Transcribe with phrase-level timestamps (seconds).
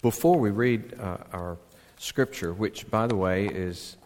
[0.00, 1.58] Before we read uh, our
[1.98, 3.96] scripture, which, by the way, is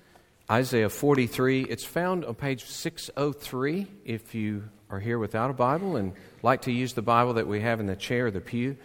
[0.50, 6.14] Isaiah 43, it's found on page 603 if you are here without a Bible and
[6.42, 8.78] like to use the Bible that we have in the chair or the pew.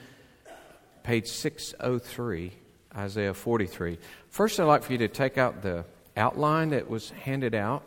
[1.03, 2.51] Page 603,
[2.97, 3.97] Isaiah 43.
[4.29, 5.85] First, I'd like for you to take out the
[6.17, 7.83] outline that was handed out.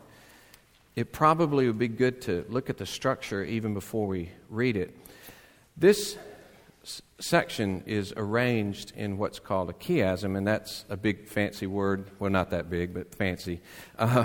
[0.96, 4.96] It probably would be good to look at the structure even before we read it.
[5.76, 6.16] This
[7.20, 12.10] section is arranged in what's called a chiasm, and that's a big fancy word.
[12.18, 13.60] Well, not that big, but fancy.
[13.98, 14.24] Uh,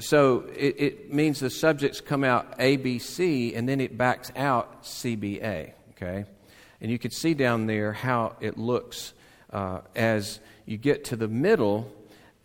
[0.00, 4.30] so it, it, means the subjects come out A, B, C, and then it backs
[4.36, 5.74] out C, B, A.
[5.92, 6.24] Okay?
[6.80, 9.12] And you can see down there how it looks
[9.50, 11.92] uh, as you get to the middle.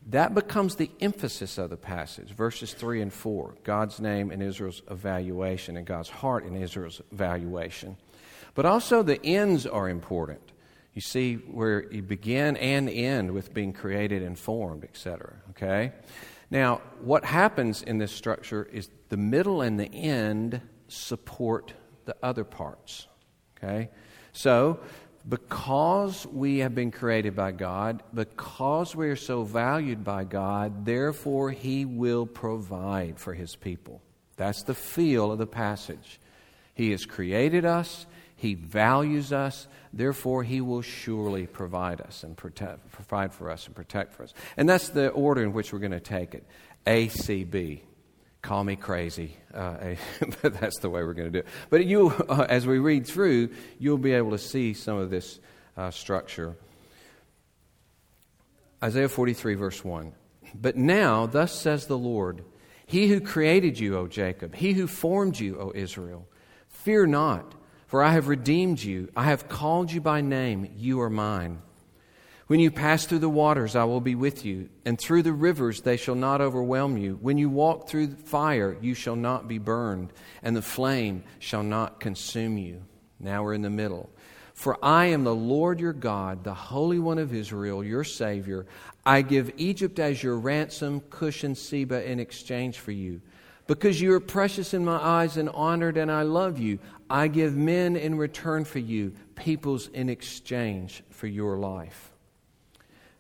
[0.10, 3.56] That becomes the emphasis of the passage, verses 3 and 4.
[3.64, 7.98] God's name and Israel's evaluation, and God's heart in Israel's evaluation.
[8.58, 10.42] But also the ends are important.
[10.96, 15.36] You see where you begin and end with being created and formed, etc.
[15.52, 15.92] Okay?
[16.50, 22.44] Now, what happens in this structure is the middle and the end support the other
[22.44, 23.06] parts.
[23.56, 23.92] Okay?
[24.32, 24.80] So,
[25.30, 31.52] because we have been created by God, because we are so valued by God, therefore
[31.52, 34.02] He will provide for His people.
[34.36, 36.20] That's the feel of the passage.
[36.74, 39.68] He has created us, he values us.
[39.92, 44.34] Therefore, He will surely provide us and protect, provide for us and protect for us.
[44.56, 46.46] And that's the order in which we're going to take it.
[46.86, 47.82] A, C, B.
[48.44, 49.96] Call me crazy, uh,
[50.42, 51.48] but that's the way we're going to do it.
[51.72, 53.50] But you, uh, as we read through,
[53.80, 55.40] you'll be able to see some of this
[55.76, 56.56] uh, structure.
[58.84, 60.14] Isaiah 43, verse 1.
[60.54, 62.44] But now, thus says the Lord,
[62.86, 66.28] He who created you, O Jacob, He who formed you, O Israel,
[66.68, 67.56] fear not.
[67.88, 69.10] For I have redeemed you.
[69.16, 70.72] I have called you by name.
[70.76, 71.62] You are mine.
[72.48, 75.82] When you pass through the waters, I will be with you, and through the rivers,
[75.82, 77.18] they shall not overwhelm you.
[77.22, 82.00] When you walk through fire, you shall not be burned, and the flame shall not
[82.00, 82.84] consume you.
[83.20, 84.10] Now we're in the middle.
[84.54, 88.66] For I am the Lord your God, the Holy One of Israel, your Savior.
[89.06, 93.22] I give Egypt as your ransom, Cush and Seba in exchange for you.
[93.68, 96.80] Because you are precious in my eyes and honored, and I love you,
[97.10, 102.12] I give men in return for you, peoples in exchange for your life.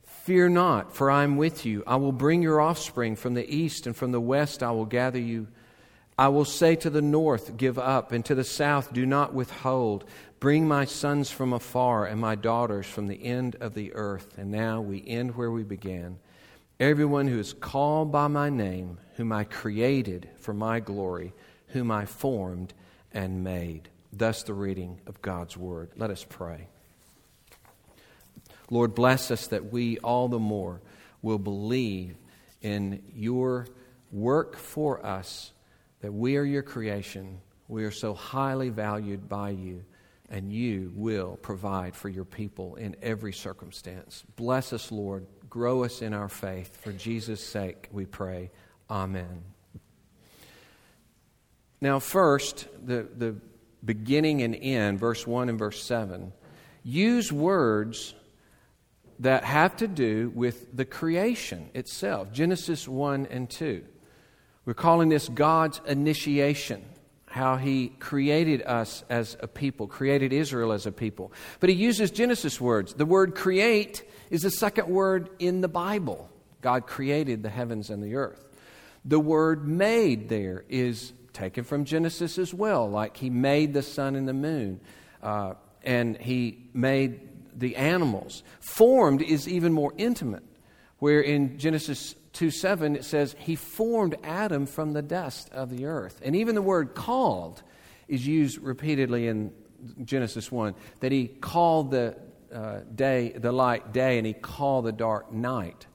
[0.03, 1.83] Fear not, for I am with you.
[1.87, 5.19] I will bring your offspring from the east, and from the west I will gather
[5.19, 5.47] you.
[6.19, 10.03] I will say to the north, Give up, and to the south, Do not withhold.
[10.39, 14.37] Bring my sons from afar and my daughters from the end of the earth.
[14.37, 16.19] And now we end where we began.
[16.79, 21.33] Everyone who is called by my name, whom I created for my glory,
[21.67, 22.73] whom I formed
[23.17, 23.89] and made.
[24.13, 25.89] Thus, the reading of God's word.
[25.95, 26.67] Let us pray.
[28.69, 30.81] Lord, bless us that we all the more
[31.23, 32.15] will believe
[32.61, 33.65] in your
[34.11, 35.51] work for us,
[36.01, 37.39] that we are your creation.
[37.67, 39.83] We are so highly valued by you,
[40.29, 44.23] and you will provide for your people in every circumstance.
[44.35, 45.25] Bless us, Lord.
[45.49, 46.77] Grow us in our faith.
[46.83, 48.51] For Jesus' sake, we pray.
[48.91, 49.56] Amen.
[51.79, 53.35] Now, first, the, the
[53.83, 56.33] beginning and end, verse 1 and verse 7,
[56.83, 58.15] use words
[59.19, 63.83] that have to do with the creation itself Genesis 1 and 2.
[64.65, 66.83] We're calling this God's initiation,
[67.25, 71.31] how He created us as a people, created Israel as a people.
[71.59, 72.93] But He uses Genesis words.
[72.93, 76.29] The word create is the second word in the Bible.
[76.61, 78.43] God created the heavens and the earth.
[79.05, 84.15] The word made there is taken from Genesis as well, like He made the sun
[84.15, 84.79] and the moon,
[85.21, 85.53] uh,
[85.83, 87.21] and He made
[87.57, 88.43] the animals.
[88.59, 90.43] Formed is even more intimate,
[90.99, 95.85] where in Genesis 2 7 it says, He formed Adam from the dust of the
[95.85, 96.19] earth.
[96.23, 97.63] And even the word called
[98.07, 99.51] is used repeatedly in
[100.03, 102.17] Genesis 1 that He called the
[102.53, 105.85] uh, day, the light day, and he called the dark night.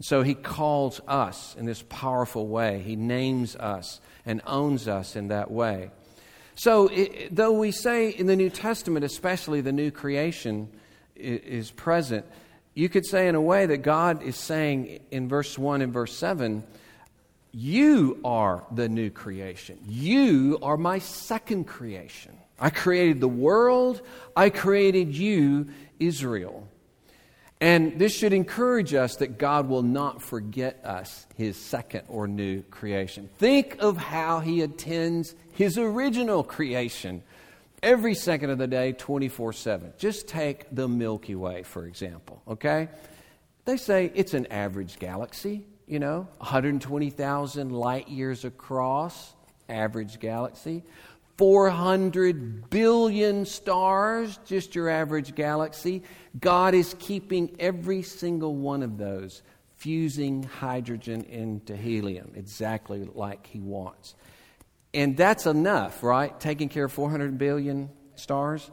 [0.00, 2.80] So he calls us in this powerful way.
[2.80, 5.90] He names us and owns us in that way.
[6.54, 10.68] So, it, though we say in the New Testament, especially the new creation
[11.16, 12.26] is present,
[12.74, 16.16] you could say in a way that God is saying in verse 1 and verse
[16.16, 16.64] 7
[17.52, 19.78] you are the new creation.
[19.86, 22.36] You are my second creation.
[22.58, 24.00] I created the world,
[24.34, 26.66] I created you, Israel.
[27.62, 32.62] And this should encourage us that God will not forget us, his second or new
[32.62, 33.30] creation.
[33.38, 37.22] Think of how he attends his original creation.
[37.80, 39.92] every second of the day, 24 7.
[39.96, 42.88] Just take the Milky Way, for example, okay?
[43.64, 49.34] They say it's an average galaxy, you know, 120,000 light years across,
[49.68, 50.82] average galaxy.
[51.38, 56.02] 400 billion stars, just your average galaxy.
[56.38, 59.42] God is keeping every single one of those
[59.76, 64.14] fusing hydrogen into helium, exactly like He wants.
[64.94, 66.38] And that's enough, right?
[66.38, 68.70] Taking care of 400 billion stars.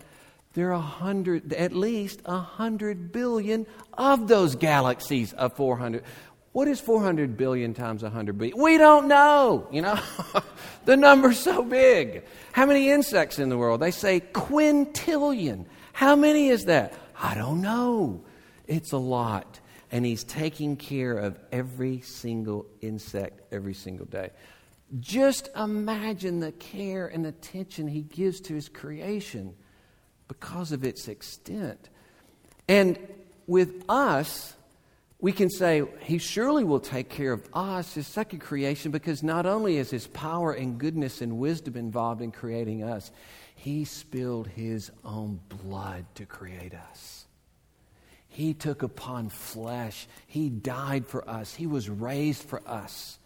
[0.54, 6.04] There are a hundred, at least a hundred billion of those galaxies of 400.
[6.52, 8.58] What is 400 billion times 100 billion?
[8.58, 10.00] We don't know, you know.
[10.86, 12.24] the number's so big.
[12.54, 13.82] How many insects in the world?
[13.82, 15.66] They say quintillion.
[15.94, 16.94] How many is that?
[17.22, 18.24] I don't know.
[18.68, 19.60] It's a lot
[19.92, 24.30] and He's taking care of every single insect every single day.
[25.00, 29.56] Just imagine the care and attention He gives to His creation
[30.28, 31.90] because of its extent.
[32.68, 32.98] And
[33.48, 34.54] with us,
[35.22, 39.46] we can say he surely will take care of us, his second creation, because not
[39.46, 43.12] only is his power and goodness and wisdom involved in creating us,
[43.56, 47.26] he spilled his own blood to create us.
[48.30, 50.08] He took upon flesh.
[50.28, 51.54] He died for us.
[51.54, 53.18] He was raised for us.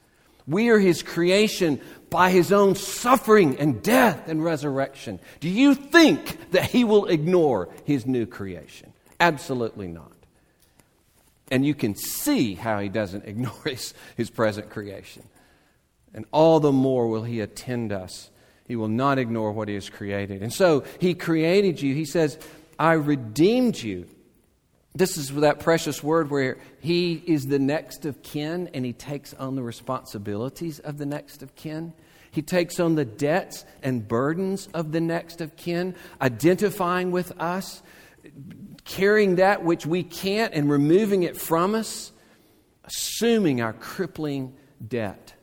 [0.47, 1.79] We are His creation
[2.09, 5.19] by His own suffering and death and resurrection.
[5.39, 8.93] Do you think that He will ignore His new creation?
[9.19, 10.12] Absolutely not.
[11.53, 15.23] And you can see how He doesn't ignore His, his present creation.
[16.13, 18.29] And all the more will He attend us.
[18.67, 20.41] He will not ignore what He has created.
[20.41, 21.93] And so He created you.
[21.93, 22.39] He says,
[22.79, 24.07] I redeemed you
[24.95, 29.33] this is that precious word where he is the next of kin and he takes
[29.33, 31.93] on the responsibilities of the next of kin.
[32.29, 37.81] He takes on the debts and burdens of the next of kin, identifying with us,
[38.85, 42.11] carrying that which we can't and removing it from us,
[42.83, 44.53] assuming our crippling
[44.85, 45.33] debt.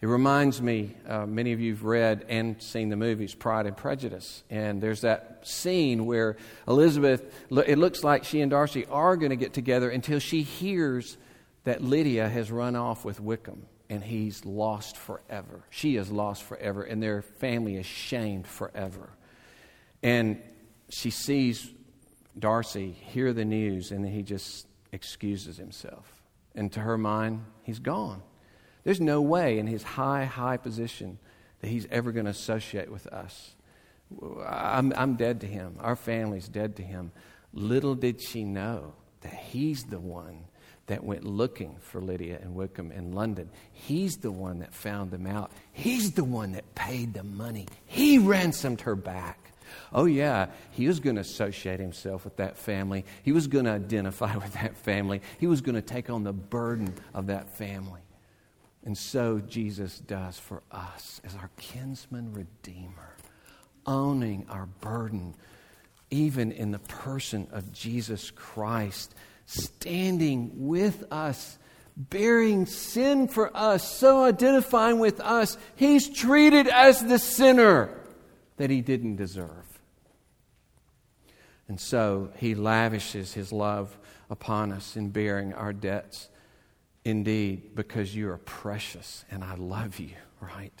[0.00, 3.76] It reminds me, uh, many of you have read and seen the movies Pride and
[3.76, 4.42] Prejudice.
[4.48, 9.36] And there's that scene where Elizabeth, it looks like she and Darcy are going to
[9.36, 11.18] get together until she hears
[11.64, 15.64] that Lydia has run off with Wickham and he's lost forever.
[15.68, 19.10] She is lost forever, and their family is shamed forever.
[20.00, 20.40] And
[20.88, 21.68] she sees
[22.40, 26.22] Darcy hear the news, and he just excuses himself.
[26.54, 28.22] And to her mind, he's gone.
[28.84, 31.18] There's no way in his high, high position
[31.60, 33.54] that he's ever going to associate with us.
[34.46, 35.76] I'm, I'm dead to him.
[35.80, 37.12] Our family's dead to him.
[37.52, 40.44] Little did she know that he's the one
[40.86, 43.48] that went looking for Lydia and Wickham in London.
[43.72, 45.52] He's the one that found them out.
[45.72, 47.68] He's the one that paid the money.
[47.86, 49.49] He ransomed her back.
[49.92, 53.04] Oh, yeah, he was going to associate himself with that family.
[53.22, 55.20] He was going to identify with that family.
[55.38, 58.00] He was going to take on the burden of that family.
[58.84, 63.16] And so Jesus does for us as our kinsman redeemer,
[63.84, 65.34] owning our burden,
[66.10, 69.14] even in the person of Jesus Christ,
[69.44, 71.58] standing with us,
[71.96, 75.58] bearing sin for us, so identifying with us.
[75.76, 77.94] He's treated as the sinner
[78.56, 79.69] that he didn't deserve.
[81.70, 83.96] And so he lavishes his love
[84.28, 86.28] upon us in bearing our debts
[87.04, 90.72] indeed because you are precious and I love you, right?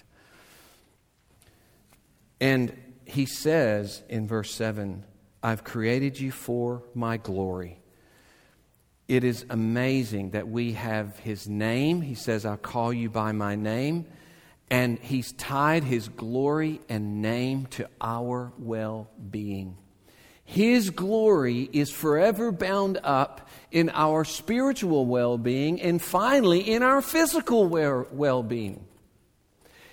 [2.40, 5.04] And he says in verse 7
[5.44, 7.78] I've created you for my glory.
[9.06, 12.00] It is amazing that we have his name.
[12.00, 14.06] He says, I'll call you by my name.
[14.70, 19.76] And he's tied his glory and name to our well being.
[20.50, 27.00] His glory is forever bound up in our spiritual well being and finally in our
[27.02, 28.84] physical well being.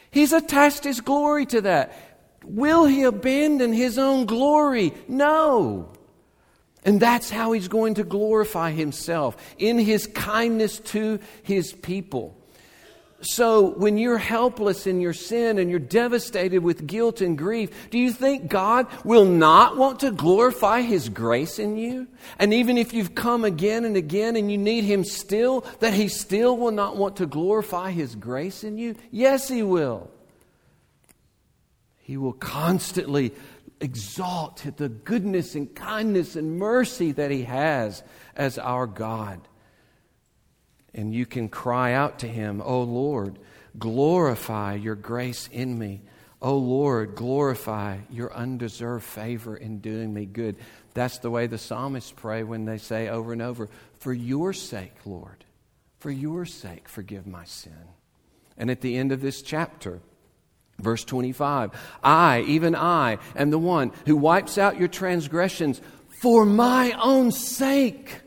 [0.09, 1.95] He's attached His glory to that.
[2.43, 4.93] Will He abandon His own glory?
[5.07, 5.91] No.
[6.83, 12.35] And that's how He's going to glorify Himself in His kindness to His people.
[13.21, 17.97] So, when you're helpless in your sin and you're devastated with guilt and grief, do
[17.97, 22.07] you think God will not want to glorify His grace in you?
[22.37, 26.09] And even if you've come again and again and you need Him still, that He
[26.09, 28.95] still will not want to glorify His grace in you?
[29.09, 30.11] Yes, He will.
[31.97, 33.33] He will constantly
[33.81, 38.03] exalt the goodness and kindness and mercy that He has
[38.35, 39.41] as our God.
[40.97, 43.39] And you can cry out to him, Oh Lord,
[43.79, 46.01] glorify your grace in me.
[46.41, 50.57] O Lord, glorify your undeserved favor in doing me good.
[50.93, 54.93] That's the way the psalmists pray when they say over and over, For your sake,
[55.05, 55.45] Lord,
[55.99, 57.73] for your sake, forgive my sin.
[58.57, 59.99] And at the end of this chapter,
[60.79, 61.71] verse 25,
[62.03, 65.81] I, even I, am the one who wipes out your transgressions
[66.21, 68.21] for my own sake,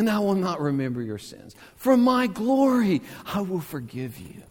[0.00, 1.54] and I will not remember your sins.
[1.76, 4.42] For my glory, I will forgive you.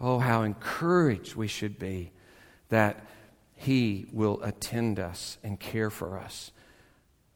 [0.00, 2.10] Oh, how encouraged we should be
[2.70, 3.04] that
[3.54, 6.52] He will attend us and care for us.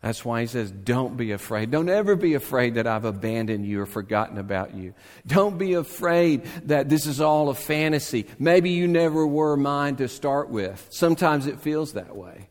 [0.00, 1.70] That's why he says, Don't be afraid.
[1.70, 4.94] Don't ever be afraid that I've abandoned you or forgotten about you.
[5.26, 8.24] Don't be afraid that this is all a fantasy.
[8.38, 10.86] Maybe you never were mine to start with.
[10.88, 12.48] Sometimes it feels that way.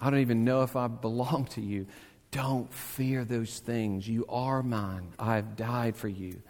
[0.00, 1.86] I don't even know if I belong to you.
[2.34, 4.08] Don't fear those things.
[4.08, 5.12] You are mine.
[5.20, 6.42] I've died for you.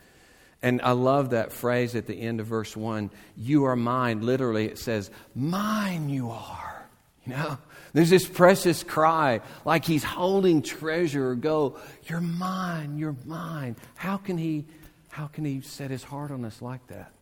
[0.62, 4.22] And I love that phrase at the end of verse 1 You are mine.
[4.22, 6.86] Literally, it says, Mine you are.
[7.26, 7.58] You know?
[7.92, 11.34] There's this precious cry, like he's holding treasure.
[11.34, 13.76] Go, you're mine, you're mine.
[13.94, 14.64] How can he,
[15.10, 17.12] how can he set his heart on us like that?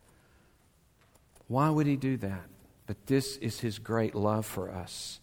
[1.49, 2.45] Why would he do that?
[2.87, 5.19] But this is his great love for us.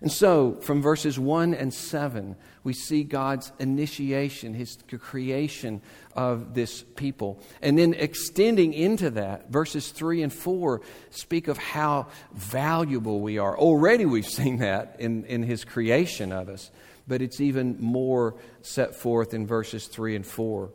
[0.00, 5.80] And so, from verses 1 and 7, we see God's initiation, his creation
[6.14, 7.40] of this people.
[7.62, 13.56] And then extending into that, verses 3 and 4 speak of how valuable we are.
[13.56, 16.70] Already we've seen that in, in his creation of us,
[17.06, 20.70] but it's even more set forth in verses 3 and 4.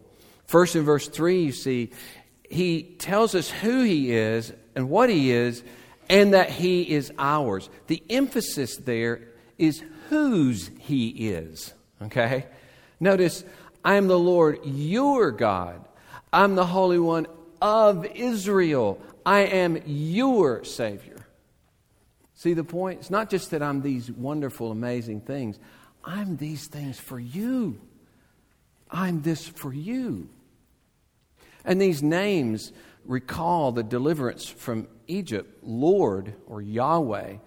[0.46, 1.92] First, in verse 3, you see,
[2.50, 5.64] he tells us who he is and what he is
[6.10, 7.70] and that he is ours.
[7.88, 9.22] The emphasis there
[9.58, 11.74] is whose he is.
[12.02, 12.46] Okay?
[13.00, 13.46] Notice,
[13.86, 15.86] I am the Lord your God.
[16.34, 17.28] I'm the Holy One
[17.62, 19.00] of Israel.
[19.26, 21.28] I am your Savior.
[22.34, 23.02] See the point?
[23.02, 25.60] It's not just that I'm these wonderful, amazing things.
[26.04, 27.80] I'm these things for you.
[28.90, 30.30] I'm this for you.
[31.66, 32.72] And these names
[33.06, 37.38] recall the deliverance from Egypt, Lord or Yahweh,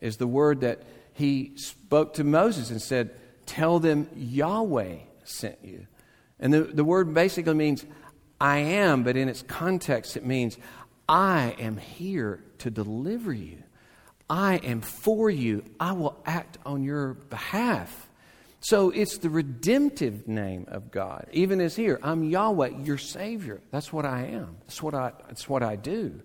[0.00, 0.82] is the word that
[1.14, 3.10] he spoke to Moses and said,
[3.46, 5.86] Tell them Yahweh sent you.
[6.38, 7.84] And the, the word basically means
[8.40, 10.58] I am, but in its context, it means
[11.08, 13.62] I am here to deliver you.
[14.28, 15.64] I am for you.
[15.78, 18.08] I will act on your behalf.
[18.60, 21.28] So it's the redemptive name of God.
[21.32, 23.60] Even as here, I'm Yahweh, your Savior.
[23.70, 24.56] That's what I am.
[24.62, 26.20] That's what I, that's what I do.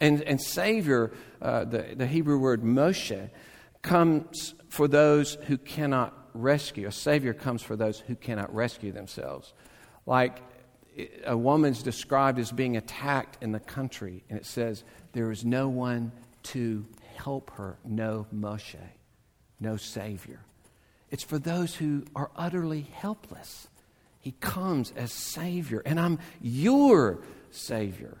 [0.00, 3.30] And, and Savior, uh, the, the Hebrew word Moshe,
[3.82, 6.86] comes for those who cannot rescue.
[6.86, 9.52] A Savior comes for those who cannot rescue themselves.
[10.06, 10.40] Like
[11.24, 15.68] a woman's described as being attacked in the country, and it says, There is no
[15.68, 16.12] one
[16.44, 18.76] to help her, no Moshe,
[19.60, 20.40] no Savior.
[21.10, 23.68] It's for those who are utterly helpless.
[24.20, 28.18] He comes as Savior, and I'm your Savior.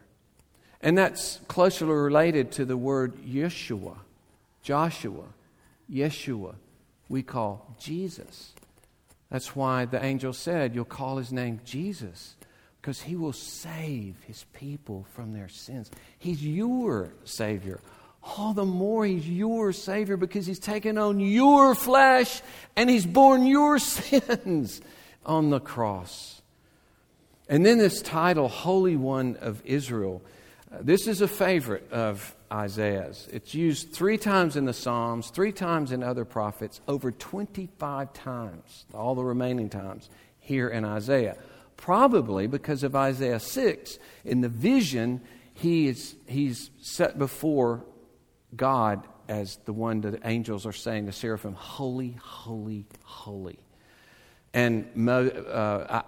[0.82, 3.96] And that's closely related to the word Yeshua,
[4.62, 5.24] Joshua,
[5.92, 6.54] Yeshua.
[7.08, 8.54] We call Jesus.
[9.30, 12.34] That's why the angel said, You'll call his name Jesus,
[12.80, 15.90] because he will save his people from their sins.
[16.18, 17.80] He's your Savior.
[18.22, 22.42] All the more he's your Savior because he's taken on your flesh
[22.76, 24.80] and he's borne your sins
[25.24, 26.42] on the cross.
[27.48, 30.22] And then this title, Holy One of Israel.
[30.78, 33.28] This is a favorite of Isaiah's.
[33.32, 38.84] It's used three times in the Psalms, three times in other prophets, over 25 times,
[38.94, 40.08] all the remaining times
[40.38, 41.36] here in Isaiah.
[41.76, 43.98] Probably because of Isaiah 6.
[44.24, 45.22] In the vision,
[45.54, 47.84] he is, he's set before
[48.54, 53.58] God as the one that the angels are saying, to seraphim, Holy, holy, holy.
[54.54, 56.02] And uh,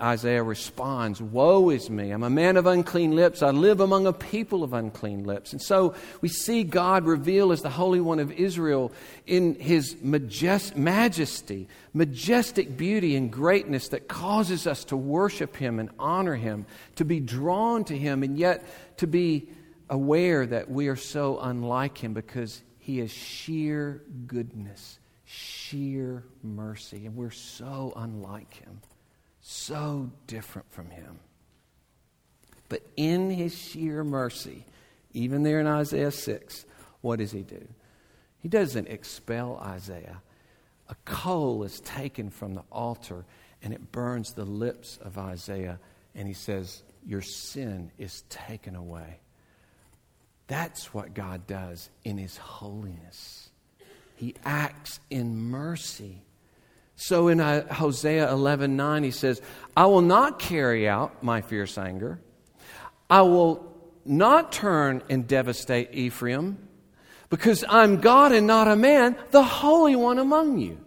[0.00, 2.10] Isaiah responds, Woe is me!
[2.10, 3.42] I'm a man of unclean lips.
[3.42, 5.52] I live among a people of unclean lips.
[5.52, 8.90] And so we see God reveal as the Holy One of Israel
[9.24, 15.90] in his majest- majesty, majestic beauty, and greatness that causes us to worship him and
[15.96, 19.48] honor him, to be drawn to him, and yet to be
[19.88, 27.14] aware that we are so unlike him because he is sheer goodness, sheer mercy, and
[27.14, 28.80] we're so unlike him
[29.46, 31.18] so different from him.
[32.68, 34.64] But in his sheer mercy,
[35.12, 36.64] even there in Isaiah 6,
[37.02, 37.68] what does he do?
[38.40, 40.22] He doesn't expel Isaiah.
[40.88, 43.24] A coal is taken from the altar
[43.62, 45.78] and it burns the lips of Isaiah,
[46.14, 49.20] and he says, Your sin is taken away.
[50.46, 53.48] That's what God does in His holiness.
[54.16, 56.22] He acts in mercy.
[56.96, 59.40] So in uh, Hosea 11 9, he says,
[59.76, 62.20] I will not carry out my fierce anger.
[63.10, 63.72] I will
[64.04, 66.58] not turn and devastate Ephraim,
[67.30, 70.78] because I'm God and not a man, the Holy One among you.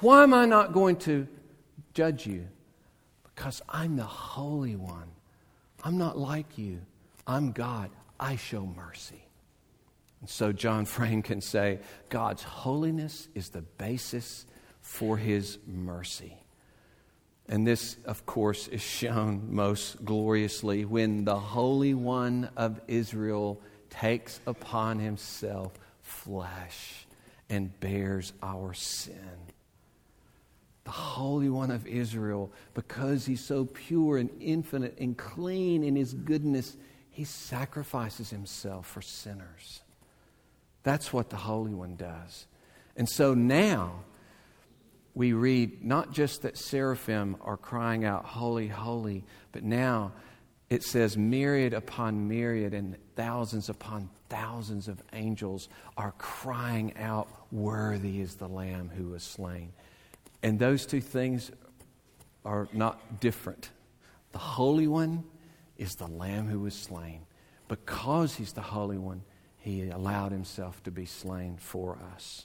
[0.00, 1.26] Why am I not going to
[1.94, 2.46] judge you?
[3.24, 5.08] Because I'm the Holy One.
[5.82, 6.80] I'm not like you.
[7.26, 7.90] I'm God.
[8.20, 9.26] I show mercy.
[10.20, 14.46] And so John Frame can say God's holiness is the basis
[14.86, 16.38] for his mercy.
[17.48, 24.40] And this, of course, is shown most gloriously when the Holy One of Israel takes
[24.46, 27.06] upon himself flesh
[27.50, 29.36] and bears our sin.
[30.84, 36.14] The Holy One of Israel, because he's so pure and infinite and clean in his
[36.14, 36.76] goodness,
[37.10, 39.82] he sacrifices himself for sinners.
[40.84, 42.46] That's what the Holy One does.
[42.96, 44.04] And so now
[45.16, 50.12] we read not just that seraphim are crying out, Holy, holy, but now
[50.68, 58.20] it says myriad upon myriad and thousands upon thousands of angels are crying out, Worthy
[58.20, 59.72] is the Lamb who was slain.
[60.42, 61.50] And those two things
[62.44, 63.70] are not different.
[64.32, 65.24] The Holy One
[65.78, 67.22] is the Lamb who was slain.
[67.68, 69.22] Because He's the Holy One,
[69.56, 72.44] He allowed Himself to be slain for us.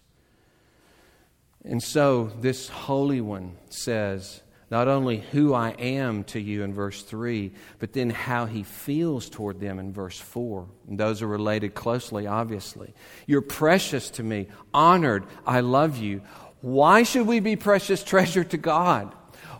[1.63, 4.41] And so this Holy One says,
[4.71, 9.29] not only who I am to you in verse 3, but then how he feels
[9.29, 10.65] toward them in verse 4.
[10.87, 12.93] And those are related closely, obviously.
[13.27, 16.21] You're precious to me, honored, I love you.
[16.61, 19.13] Why should we be precious treasure to God?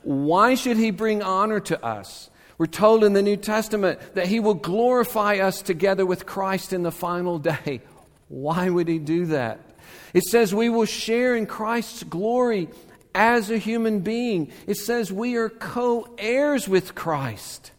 [0.03, 2.29] Why should he bring honor to us?
[2.57, 6.83] We're told in the New Testament that he will glorify us together with Christ in
[6.83, 7.81] the final day.
[8.29, 9.59] Why would he do that?
[10.13, 12.69] It says we will share in Christ's glory
[13.13, 14.51] as a human being.
[14.67, 17.71] It says we are co heirs with Christ.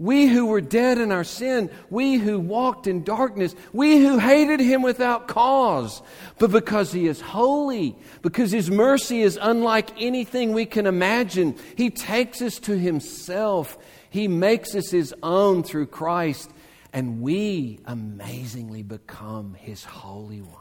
[0.00, 4.58] We who were dead in our sin, we who walked in darkness, we who hated
[4.58, 6.00] him without cause.
[6.38, 11.90] But because he is holy, because his mercy is unlike anything we can imagine, he
[11.90, 13.76] takes us to himself.
[14.08, 16.50] He makes us his own through Christ,
[16.94, 20.59] and we amazingly become his holy one.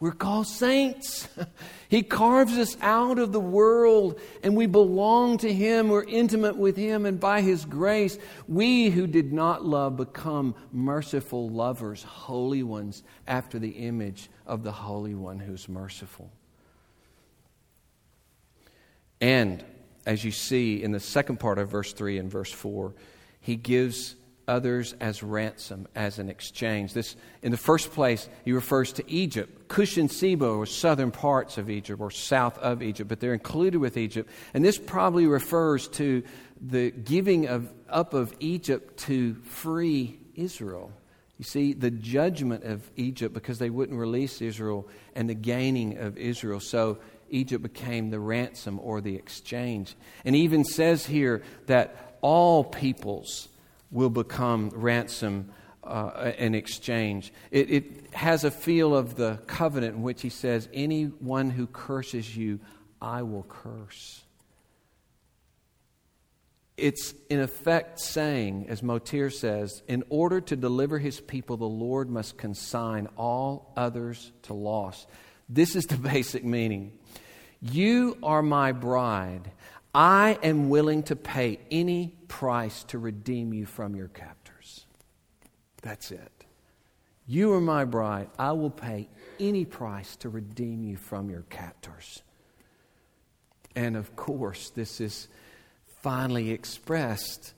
[0.00, 1.28] We're called saints.
[1.90, 5.88] He carves us out of the world and we belong to Him.
[5.88, 11.48] We're intimate with Him, and by His grace, we who did not love become merciful
[11.48, 16.30] lovers, holy ones, after the image of the Holy One who's merciful.
[19.20, 19.64] And
[20.06, 22.94] as you see in the second part of verse 3 and verse 4,
[23.40, 24.14] He gives
[24.50, 26.92] others as ransom, as an exchange.
[26.92, 29.68] This, in the first place, he refers to Egypt.
[29.68, 33.78] Cush and Seba or southern parts of Egypt or south of Egypt, but they're included
[33.78, 34.28] with Egypt.
[34.52, 36.24] And this probably refers to
[36.60, 40.92] the giving of, up of Egypt to free Israel.
[41.38, 46.18] You see, the judgment of Egypt because they wouldn't release Israel and the gaining of
[46.18, 46.60] Israel.
[46.60, 46.98] So
[47.30, 49.94] Egypt became the ransom or the exchange.
[50.24, 53.48] And even says here that all peoples
[53.90, 55.50] will become ransom
[55.84, 57.32] uh, and exchange.
[57.50, 62.36] It, it has a feel of the covenant in which he says, Anyone who curses
[62.36, 62.60] you,
[63.00, 64.22] I will curse.
[66.76, 72.08] It's in effect saying, as Motyer says, in order to deliver his people, the Lord
[72.08, 75.06] must consign all others to loss.
[75.48, 76.92] This is the basic meaning.
[77.60, 79.50] You are my bride.
[79.94, 84.86] I am willing to pay any price to redeem you from your captors.
[85.82, 86.32] That's it.
[87.26, 88.28] You are my bride.
[88.38, 92.22] I will pay any price to redeem you from your captors.
[93.74, 95.28] And of course, this is
[96.02, 97.54] finally expressed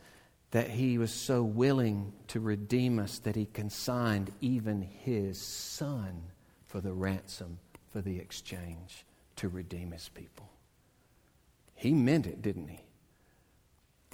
[0.50, 6.22] that he was so willing to redeem us that he consigned even his son
[6.66, 7.58] for the ransom,
[7.90, 9.04] for the exchange,
[9.36, 10.50] to redeem his people.
[11.82, 12.78] He meant it, didn't he?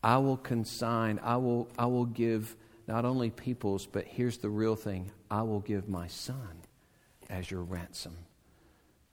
[0.02, 4.74] I will consign, I will, I will give not only peoples, but here's the real
[4.74, 6.62] thing I will give my son
[7.28, 8.16] as your ransom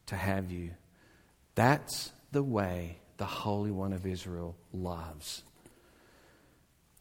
[0.05, 0.71] to have you.
[1.55, 5.43] That's the way the Holy One of Israel loves.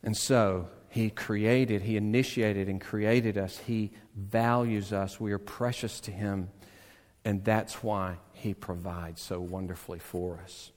[0.02, 3.58] And so, He created, He initiated and created us.
[3.58, 5.20] He values us.
[5.20, 6.48] We are precious to Him.
[7.24, 10.72] And that's why He provides so wonderfully for us.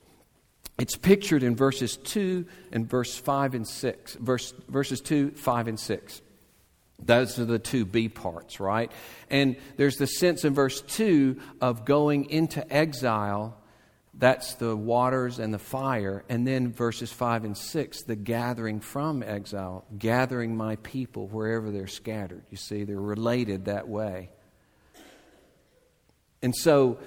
[0.77, 4.15] It's pictured in verses 2 and verse 5 and 6.
[4.15, 6.21] Verse, verses 2, 5, and 6.
[6.99, 8.91] Those are the two B parts, right?
[9.29, 13.57] And there's the sense in verse 2 of going into exile.
[14.13, 16.23] That's the waters and the fire.
[16.27, 21.87] And then verses 5 and 6, the gathering from exile, gathering my people wherever they're
[21.87, 22.43] scattered.
[22.49, 24.29] You see, they're related that way.
[26.41, 26.97] And so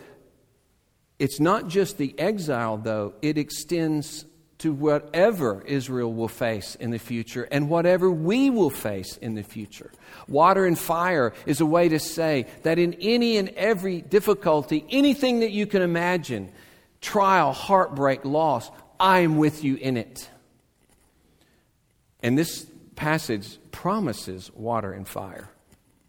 [1.21, 4.25] it's not just the exile, though, it extends
[4.57, 9.43] to whatever Israel will face in the future and whatever we will face in the
[9.43, 9.93] future.
[10.29, 15.41] Water and fire is a way to say that in any and every difficulty, anything
[15.41, 16.51] that you can imagine,
[17.03, 20.29] trial, heartbreak, loss, I am with you in it.
[22.23, 25.51] And this passage promises water and fire.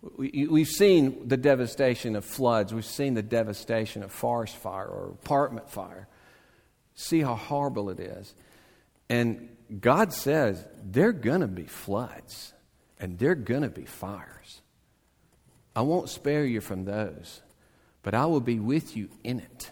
[0.02, 2.74] We, have seen the devastation of floods.
[2.74, 6.08] We've seen the devastation of forest fire or apartment fire.
[6.96, 8.34] See how horrible it is.
[9.10, 12.54] And God says there are going to be floods
[13.00, 14.62] and there are going to be fires.
[15.76, 17.42] I won't spare you from those,
[18.04, 19.72] but I will be with you in it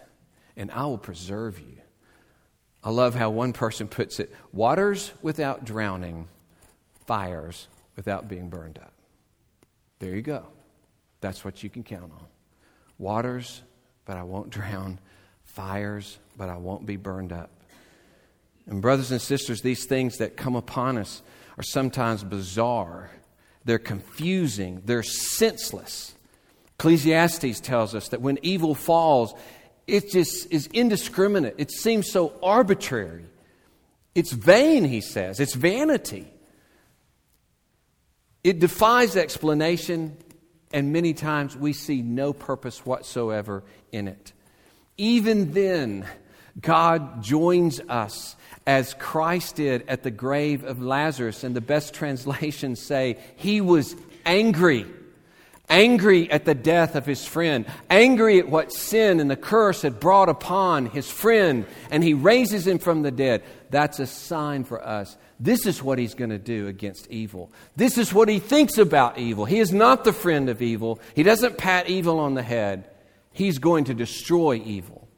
[0.56, 1.78] and I will preserve you.
[2.82, 6.28] I love how one person puts it waters without drowning,
[7.06, 7.66] fires
[7.96, 8.94] without being burned up.
[10.00, 10.44] There you go.
[11.20, 12.26] That's what you can count on.
[12.98, 13.62] Waters,
[14.04, 14.98] but I won't drown.
[15.44, 17.50] Fires, but I won't be burned up.
[18.66, 21.22] And, brothers and sisters, these things that come upon us
[21.58, 23.10] are sometimes bizarre.
[23.64, 24.82] They're confusing.
[24.84, 26.14] They're senseless.
[26.78, 29.34] Ecclesiastes tells us that when evil falls,
[29.86, 31.56] it just is indiscriminate.
[31.58, 33.24] It seems so arbitrary.
[34.14, 35.40] It's vain, he says.
[35.40, 36.28] It's vanity.
[38.42, 40.16] It defies explanation,
[40.72, 44.32] and many times we see no purpose whatsoever in it.
[44.96, 46.06] Even then,
[46.60, 51.44] God joins us as Christ did at the grave of Lazarus.
[51.44, 54.86] And the best translations say, He was angry.
[55.68, 60.00] Angry at the death of his friend, angry at what sin and the curse had
[60.00, 63.44] brought upon his friend, and he raises him from the dead.
[63.70, 67.50] That's a sign for us this is what he's going to do against evil.
[67.74, 69.46] This is what he thinks about evil.
[69.46, 71.00] He is not the friend of evil.
[71.16, 72.90] He doesn't pat evil on the head.
[73.32, 75.08] He's going to destroy evil.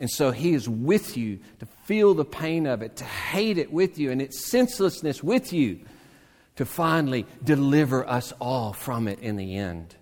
[0.00, 3.72] And so he is with you to feel the pain of it, to hate it
[3.72, 5.80] with you, and its senselessness with you,
[6.56, 9.94] to finally deliver us all from it in the end.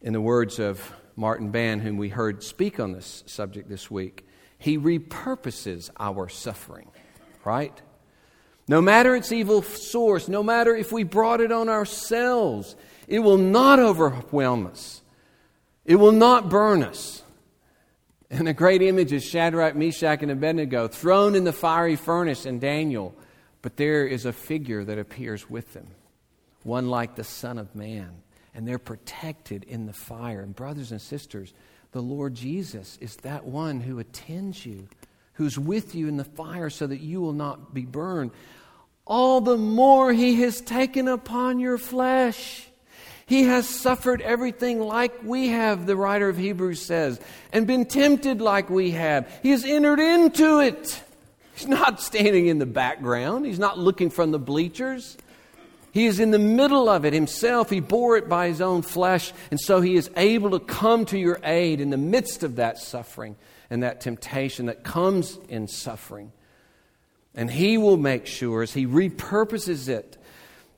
[0.00, 4.26] In the words of Martin Ban, whom we heard speak on this subject this week,
[4.62, 6.88] he repurposes our suffering,
[7.44, 7.80] right?
[8.68, 12.76] No matter its evil source, no matter if we brought it on ourselves,
[13.08, 15.02] it will not overwhelm us.
[15.84, 17.22] It will not burn us.
[18.30, 22.60] And a great image is Shadrach, Meshach, and Abednego thrown in the fiery furnace in
[22.60, 23.14] Daniel.
[23.62, 25.88] But there is a figure that appears with them,
[26.62, 28.22] one like the Son of Man.
[28.54, 30.40] And they're protected in the fire.
[30.40, 31.52] And, brothers and sisters,
[31.92, 34.88] the Lord Jesus is that one who attends you,
[35.34, 38.30] who's with you in the fire so that you will not be burned.
[39.06, 42.66] All the more he has taken upon your flesh.
[43.26, 47.20] He has suffered everything like we have, the writer of Hebrews says,
[47.52, 49.30] and been tempted like we have.
[49.42, 51.02] He has entered into it.
[51.54, 55.16] He's not standing in the background, he's not looking from the bleachers.
[55.92, 57.68] He is in the middle of it himself.
[57.68, 61.18] He bore it by his own flesh, and so he is able to come to
[61.18, 63.36] your aid in the midst of that suffering
[63.68, 66.32] and that temptation that comes in suffering.
[67.34, 70.16] And he will make sure, as he repurposes it,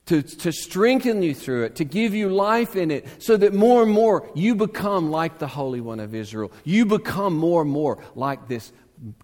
[0.06, 3.84] to, to strengthen you through it, to give you life in it, so that more
[3.84, 6.52] and more you become like the Holy One of Israel.
[6.64, 8.72] You become more and more like this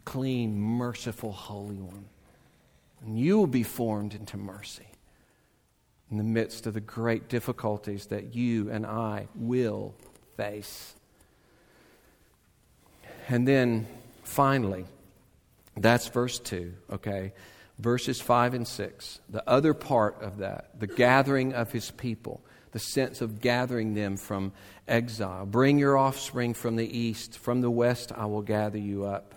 [0.05, 2.07] clean, merciful Holy One.
[3.05, 4.90] And you will be formed into mercy
[6.11, 9.95] in the midst of the great difficulties that you and I will
[10.37, 10.95] face.
[13.29, 13.87] And then
[14.25, 14.87] finally,
[15.77, 17.33] that's verse 2, okay?
[17.79, 22.41] Verses 5 and 6, the other part of that, the gathering of his people,
[22.73, 24.53] the sense of gathering them from
[24.89, 25.47] exile.
[25.47, 29.35] Bring your offspring from the east, from the west, I will gather you up.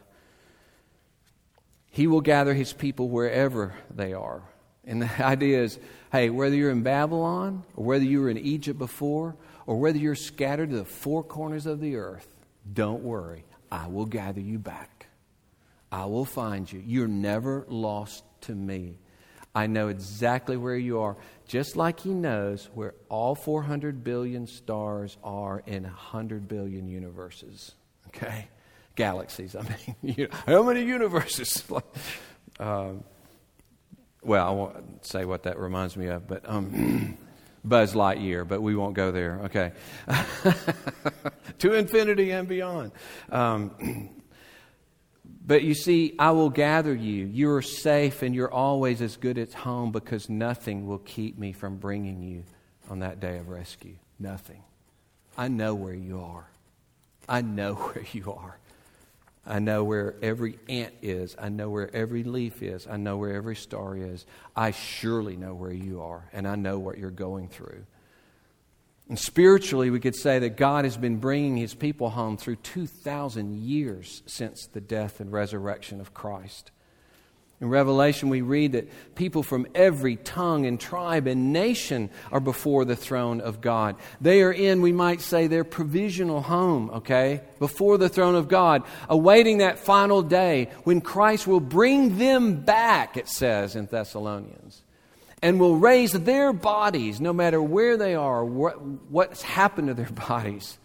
[1.91, 4.41] He will gather his people wherever they are.
[4.85, 5.79] And the idea is
[6.11, 10.13] hey, whether you're in Babylon, or whether you were in Egypt before, or whether you're
[10.13, 12.27] scattered to the four corners of the earth,
[12.71, 13.45] don't worry.
[13.71, 15.07] I will gather you back.
[15.91, 16.83] I will find you.
[16.85, 18.99] You're never lost to me.
[19.55, 21.15] I know exactly where you are,
[21.47, 27.73] just like He knows where all 400 billion stars are in 100 billion universes.
[28.07, 28.47] Okay?
[28.95, 29.55] Galaxies.
[29.55, 29.61] I
[30.03, 31.63] mean, how many universes?
[32.59, 33.03] um,
[34.25, 37.17] well, I won't say what that reminds me of, but um,
[37.63, 39.41] Buzz Lightyear, but we won't go there.
[39.45, 39.71] Okay.
[41.59, 42.91] to infinity and beyond.
[43.31, 44.09] Um,
[45.45, 47.25] but you see, I will gather you.
[47.25, 51.51] You are safe and you're always as good at home because nothing will keep me
[51.51, 52.43] from bringing you
[52.89, 53.95] on that day of rescue.
[54.19, 54.63] Nothing.
[55.37, 56.47] I know where you are.
[57.27, 58.57] I know where you are.
[59.45, 61.35] I know where every ant is.
[61.37, 62.87] I know where every leaf is.
[62.87, 64.25] I know where every star is.
[64.55, 67.85] I surely know where you are, and I know what you're going through.
[69.09, 73.59] And spiritually, we could say that God has been bringing his people home through 2,000
[73.59, 76.71] years since the death and resurrection of Christ.
[77.63, 82.83] In Revelation, we read that people from every tongue and tribe and nation are before
[82.83, 83.95] the throne of God.
[84.19, 88.83] They are in, we might say, their provisional home, okay, before the throne of God,
[89.07, 94.83] awaiting that final day when Christ will bring them back, it says in Thessalonians,
[95.41, 100.11] and will raise their bodies, no matter where they are, what, what's happened to their
[100.27, 100.79] bodies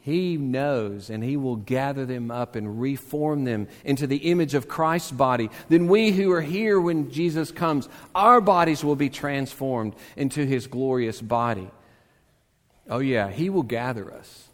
[0.00, 4.68] he knows and He will gather them up and reform them into the image of
[4.68, 5.50] Christ's body.
[5.68, 10.66] Then we who are here when Jesus comes, our bodies will be transformed into His
[10.66, 11.70] glorious body.
[12.88, 14.48] Oh, yeah, He will gather us.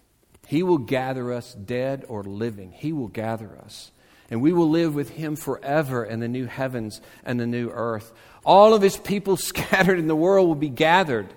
[0.46, 2.72] He will gather us dead or living.
[2.72, 3.92] He will gather us.
[4.30, 8.12] And we will live with Him forever in the new heavens and the new earth.
[8.44, 11.32] All of His people scattered in the world will be gathered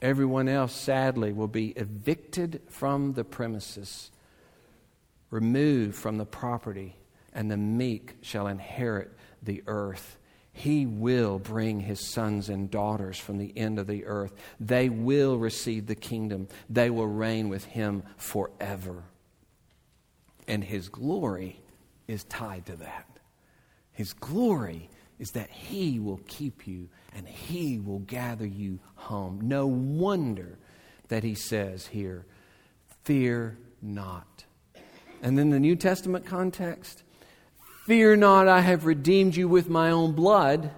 [0.00, 4.10] Everyone else, sadly, will be evicted from the premises,
[5.30, 6.96] removed from the property,
[7.32, 9.10] and the meek shall inherit
[9.42, 10.18] the earth.
[10.52, 14.32] He will bring his sons and daughters from the end of the earth.
[14.58, 16.48] They will receive the kingdom.
[16.68, 19.04] They will reign with him forever.
[20.48, 21.60] And his glory
[22.08, 23.06] is tied to that.
[23.92, 28.78] His glory is that he will keep you and he will gather you
[29.08, 29.40] home.
[29.42, 30.58] No wonder
[31.08, 32.24] that he says here,
[33.04, 34.44] Fear not.
[35.22, 37.02] And then the New Testament context
[37.86, 40.70] Fear not, I have redeemed you with my own blood.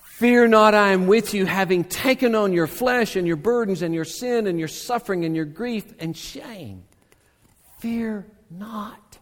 [0.00, 3.92] Fear not, I am with you, having taken on your flesh and your burdens and
[3.92, 6.84] your sin and your suffering and your grief and shame.
[7.80, 9.18] Fear not,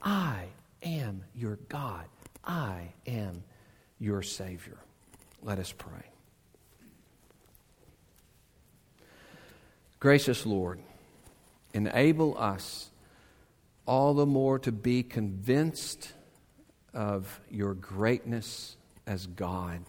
[0.00, 0.44] I
[0.82, 2.06] am your God.
[2.42, 3.44] I am
[3.98, 4.78] your Savior.
[5.42, 6.09] Let us pray.
[10.00, 10.80] Gracious Lord,
[11.74, 12.90] enable us
[13.84, 16.14] all the more to be convinced
[16.94, 19.80] of your greatness as God,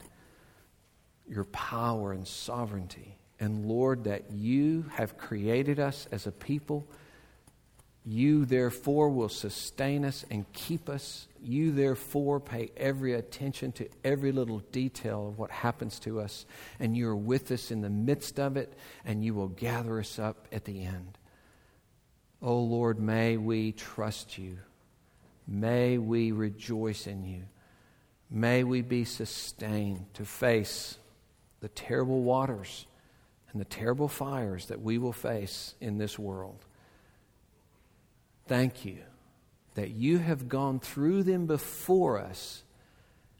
[1.29, 3.17] your power and sovereignty.
[3.39, 6.85] And Lord, that you have created us as a people
[8.05, 11.27] you, therefore, will sustain us and keep us.
[11.43, 16.45] You, therefore, pay every attention to every little detail of what happens to us.
[16.79, 18.73] And you are with us in the midst of it,
[19.05, 21.17] and you will gather us up at the end.
[22.41, 24.57] Oh, Lord, may we trust you.
[25.47, 27.43] May we rejoice in you.
[28.31, 30.97] May we be sustained to face
[31.59, 32.87] the terrible waters
[33.51, 36.65] and the terrible fires that we will face in this world.
[38.51, 38.97] Thank you
[39.75, 42.65] that you have gone through them before us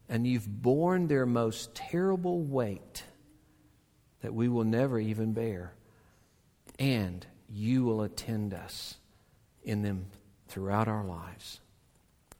[0.08, 3.04] and you've borne their most terrible weight
[4.22, 5.74] that we will never even bear.
[6.80, 8.96] And you will attend us
[9.66, 10.06] in them
[10.48, 11.60] throughout our lives.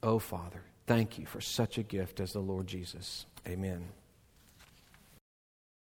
[0.02, 3.26] Oh, Father, thank you for such a gift as the Lord Jesus.
[3.46, 3.90] Amen.